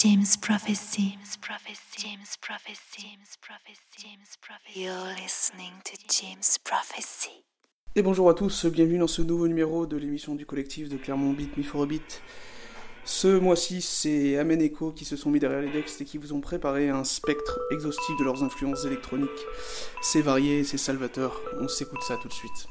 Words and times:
James 0.00 0.36
Prophecy. 0.40 1.10
James 1.10 1.36
Prophecy. 1.40 1.80
James 1.98 2.36
Prophecy. 2.40 3.02
James 3.02 3.36
Prophecy. 3.42 3.80
James 3.98 4.36
Prophecy. 4.40 4.80
You're 4.80 5.14
listening 5.20 5.72
to 5.82 5.96
James 6.08 6.56
Prophecy. 6.62 7.42
Et 7.96 8.02
bonjour 8.02 8.30
à 8.30 8.34
tous, 8.34 8.66
bienvenue 8.66 8.98
dans 8.98 9.08
ce 9.08 9.22
nouveau 9.22 9.48
numéro 9.48 9.86
de 9.86 9.96
l'émission 9.96 10.36
du 10.36 10.46
collectif 10.46 10.88
de 10.88 10.96
Clermont 10.98 11.32
Beat, 11.32 11.56
Me 11.56 11.86
Beat. 11.86 12.22
Ce 13.04 13.40
mois-ci, 13.40 13.82
c'est 13.82 14.38
Amen 14.38 14.62
Echo 14.62 14.92
qui 14.92 15.04
se 15.04 15.16
sont 15.16 15.30
mis 15.30 15.40
derrière 15.40 15.62
les 15.62 15.72
decks 15.72 15.90
et 16.00 16.04
qui 16.04 16.18
vous 16.18 16.32
ont 16.32 16.40
préparé 16.40 16.90
un 16.90 17.02
spectre 17.02 17.58
exhaustif 17.72 18.16
de 18.20 18.24
leurs 18.24 18.44
influences 18.44 18.84
électroniques. 18.84 19.46
C'est 20.00 20.22
varié, 20.22 20.62
c'est 20.62 20.78
salvateur, 20.78 21.40
on 21.58 21.66
s'écoute 21.66 22.02
ça 22.06 22.16
tout 22.22 22.28
de 22.28 22.34
suite. 22.34 22.68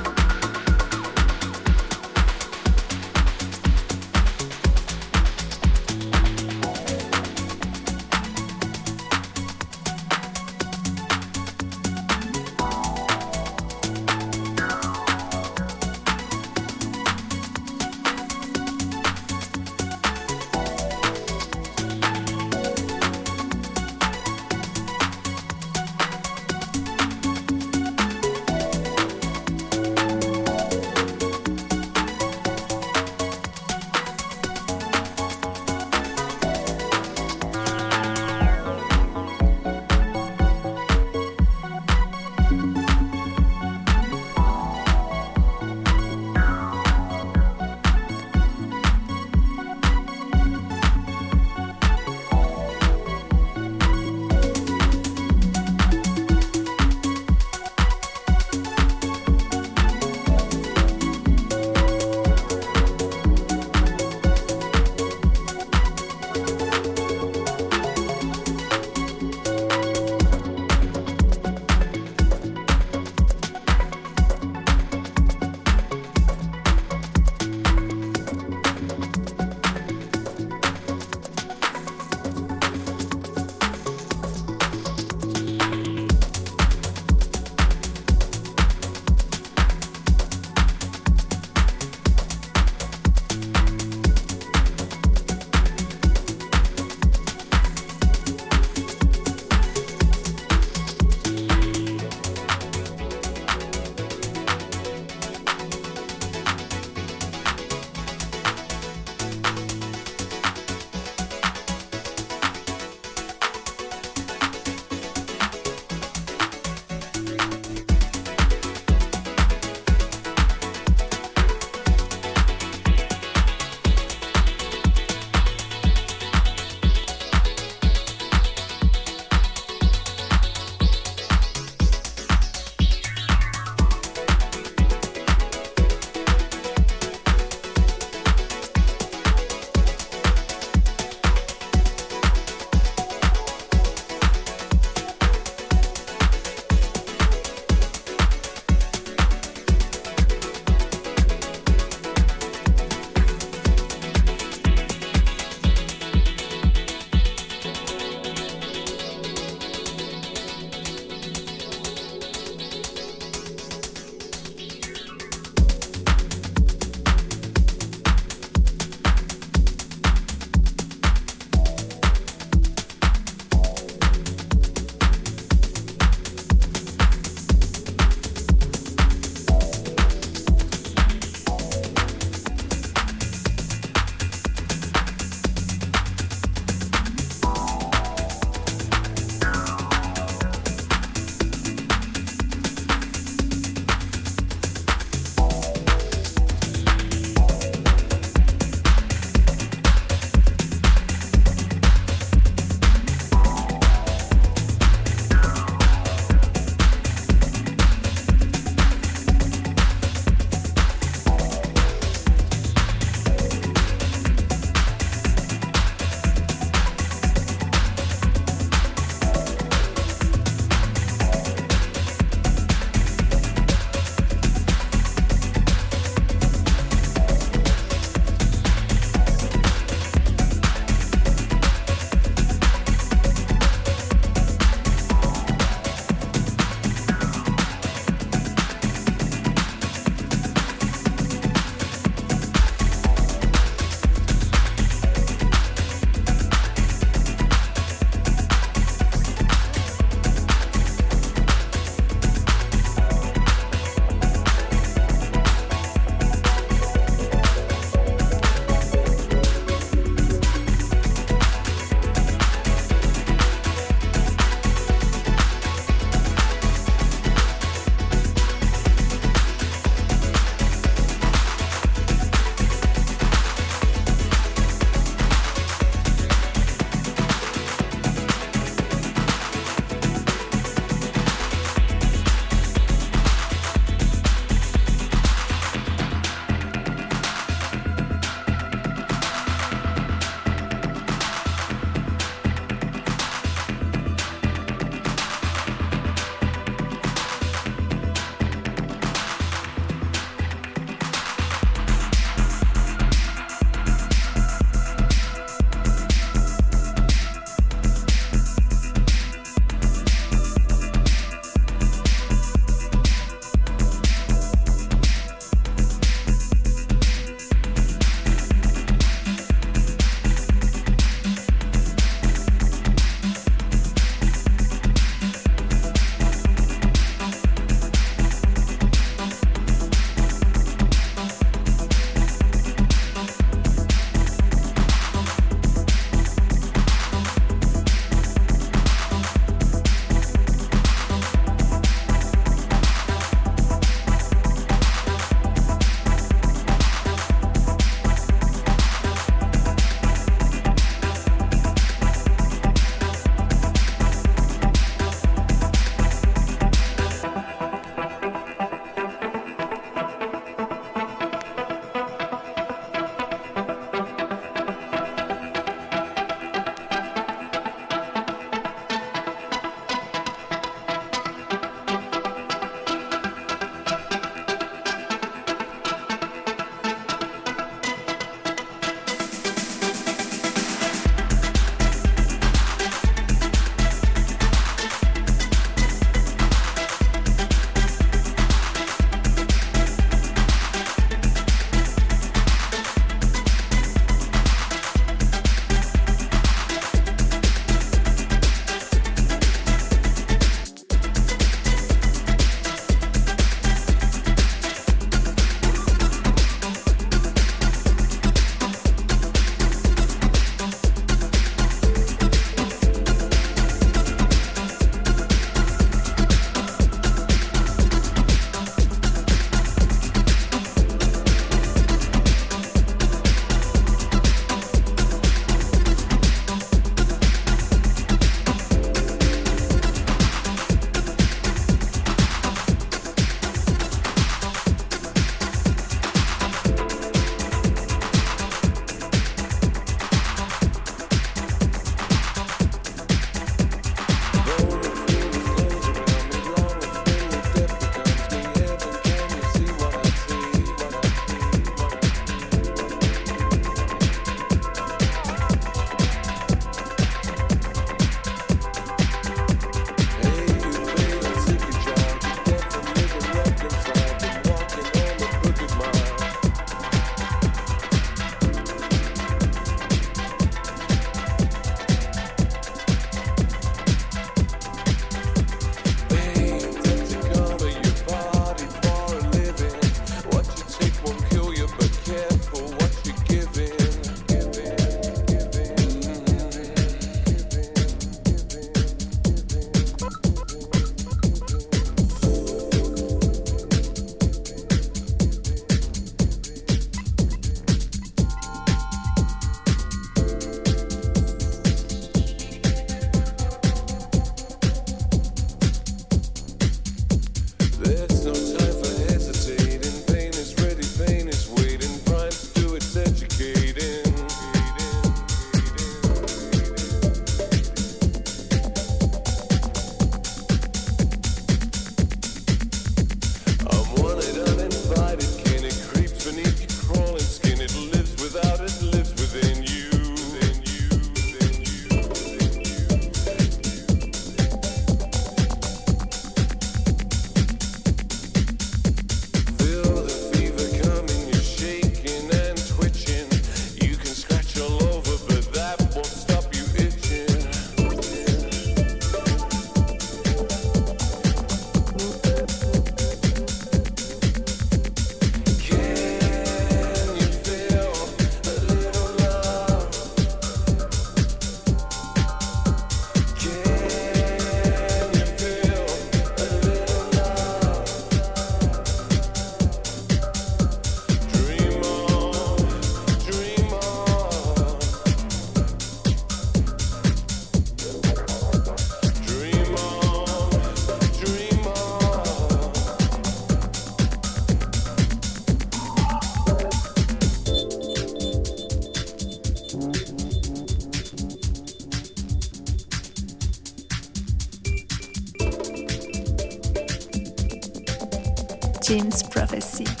Prophecy. 599.31 600.00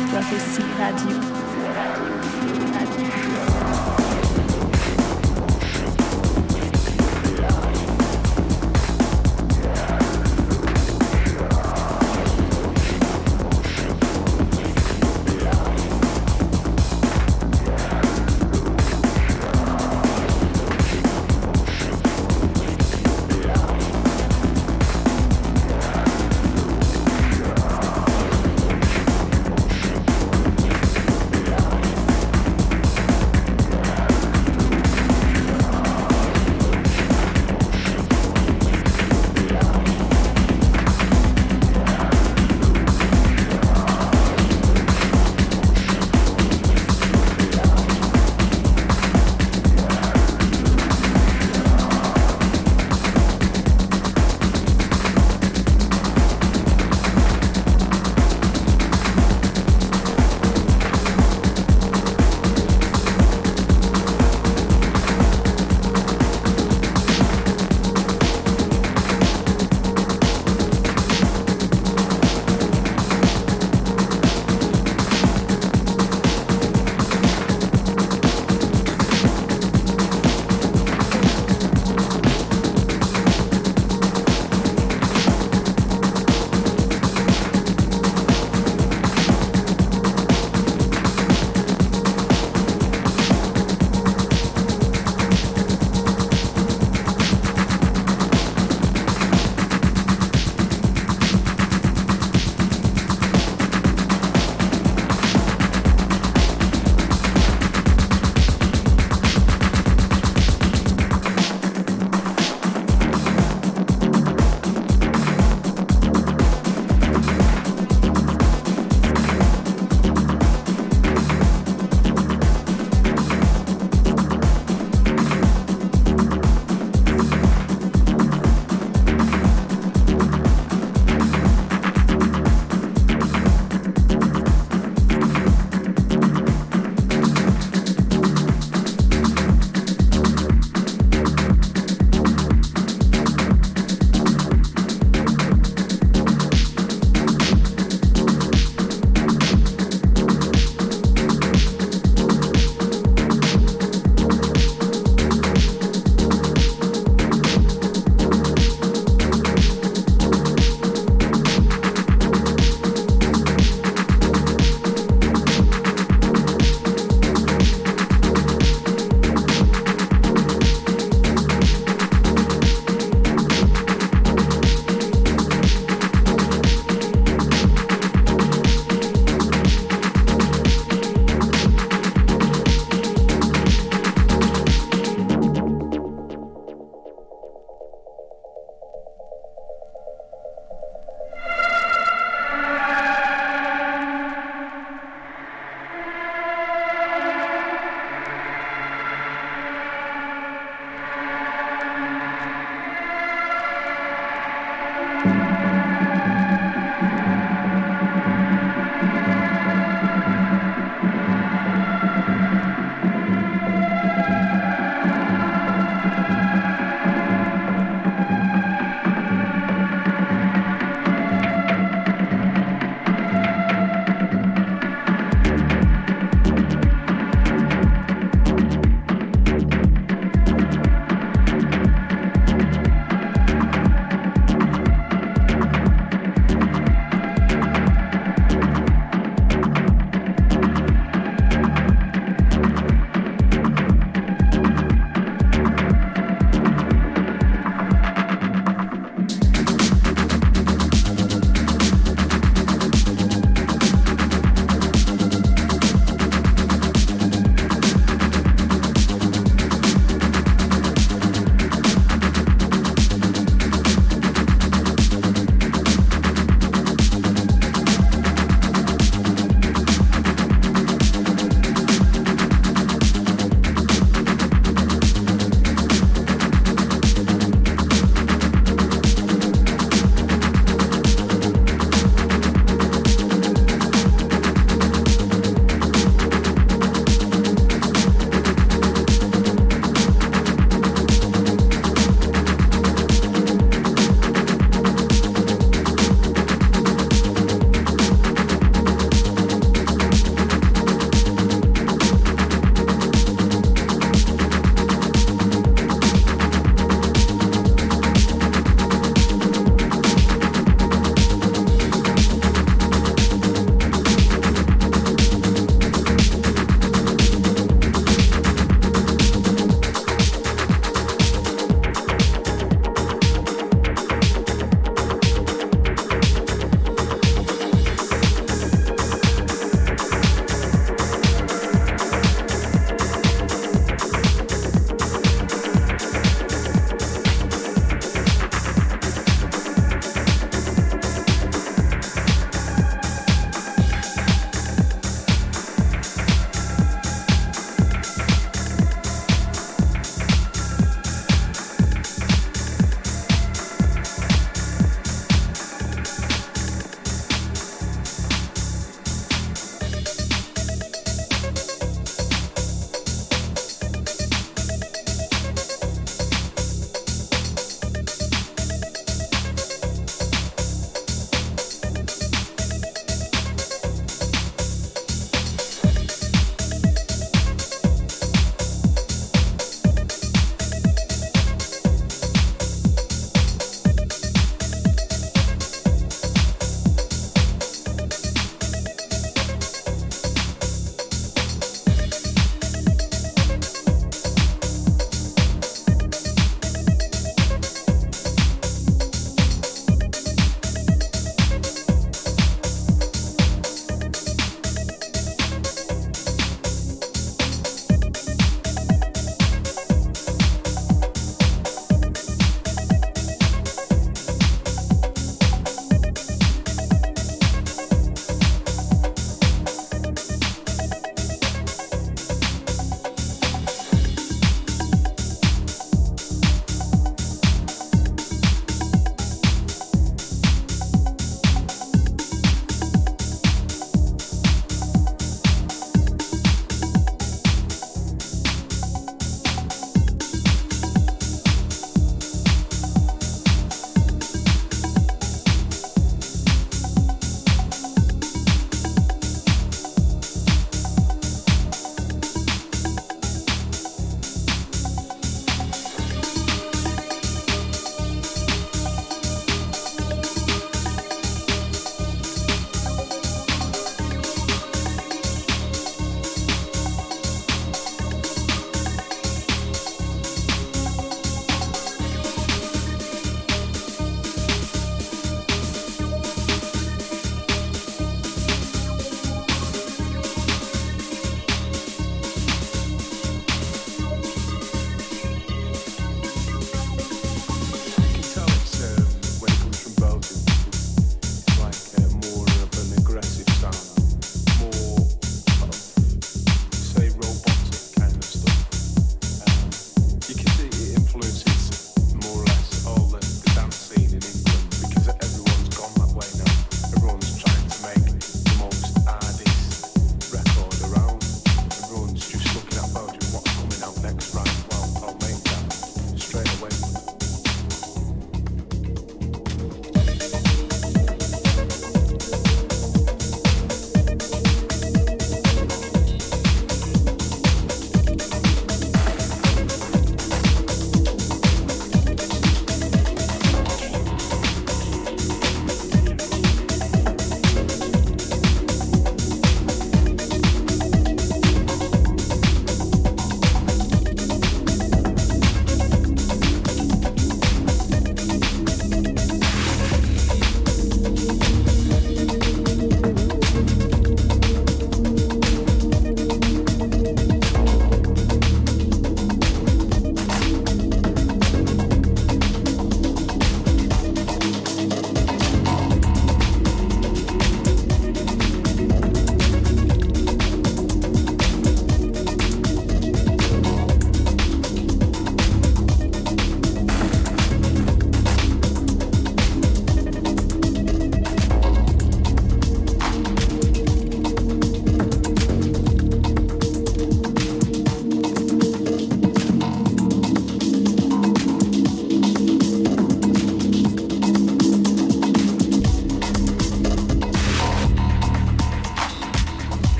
Prophecy 0.00 0.62
Radio. 0.78 1.20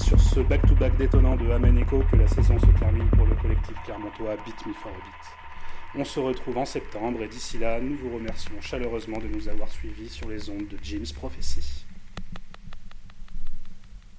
Sur 0.00 0.20
ce 0.20 0.40
back-to-back 0.40 0.96
détonnant 0.96 1.36
de 1.36 1.50
Amen 1.50 1.76
Echo, 1.76 2.02
que 2.10 2.16
la 2.16 2.26
saison 2.26 2.58
se 2.58 2.78
termine 2.78 3.08
pour 3.08 3.26
le 3.26 3.34
collectif 3.34 3.76
clermontois 3.84 4.36
Beat 4.44 4.66
Me 4.66 4.72
For 4.72 4.90
A 4.90 4.94
Beat. 4.94 6.00
On 6.00 6.04
se 6.04 6.20
retrouve 6.20 6.58
en 6.58 6.64
septembre 6.64 7.22
et 7.22 7.28
d'ici 7.28 7.58
là, 7.58 7.80
nous 7.80 7.96
vous 7.96 8.14
remercions 8.14 8.60
chaleureusement 8.60 9.18
de 9.18 9.26
nous 9.26 9.48
avoir 9.48 9.68
suivis 9.68 10.08
sur 10.08 10.28
les 10.28 10.48
ondes 10.48 10.68
de 10.68 10.78
James 10.82 11.06
Prophecy. 11.14 11.49